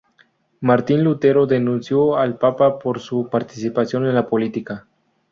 Martín 0.61 1.03
Lutero 1.03 1.45
denunció 1.45 2.17
al 2.17 2.39
Papa 2.39 2.79
por 2.79 2.99
su 2.99 3.29
participación 3.29 4.07
en 4.07 4.15
la 4.15 4.25
política. 4.27 4.87